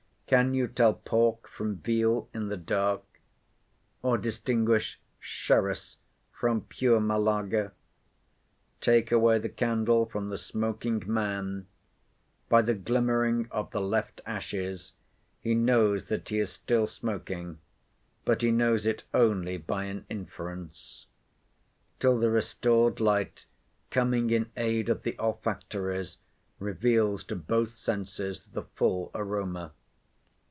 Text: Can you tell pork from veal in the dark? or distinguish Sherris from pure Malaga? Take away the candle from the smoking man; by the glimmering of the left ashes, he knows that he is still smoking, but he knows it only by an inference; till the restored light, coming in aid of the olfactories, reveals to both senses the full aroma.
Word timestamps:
Can 0.31 0.53
you 0.53 0.69
tell 0.69 0.93
pork 0.93 1.45
from 1.49 1.75
veal 1.79 2.29
in 2.33 2.47
the 2.47 2.55
dark? 2.55 3.03
or 4.01 4.17
distinguish 4.17 4.97
Sherris 5.19 5.97
from 6.31 6.61
pure 6.61 7.01
Malaga? 7.01 7.73
Take 8.79 9.11
away 9.11 9.39
the 9.39 9.49
candle 9.49 10.05
from 10.05 10.29
the 10.29 10.37
smoking 10.37 11.03
man; 11.05 11.67
by 12.47 12.61
the 12.61 12.73
glimmering 12.73 13.49
of 13.51 13.71
the 13.71 13.81
left 13.81 14.21
ashes, 14.25 14.93
he 15.41 15.53
knows 15.53 16.05
that 16.05 16.29
he 16.29 16.39
is 16.39 16.49
still 16.49 16.87
smoking, 16.87 17.57
but 18.23 18.41
he 18.41 18.51
knows 18.51 18.85
it 18.85 19.03
only 19.13 19.57
by 19.57 19.83
an 19.83 20.05
inference; 20.09 21.07
till 21.99 22.17
the 22.17 22.29
restored 22.29 23.01
light, 23.01 23.45
coming 23.89 24.29
in 24.29 24.49
aid 24.55 24.87
of 24.87 25.03
the 25.03 25.17
olfactories, 25.19 26.19
reveals 26.57 27.21
to 27.25 27.35
both 27.35 27.75
senses 27.75 28.43
the 28.53 28.63
full 28.63 29.11
aroma. 29.13 29.73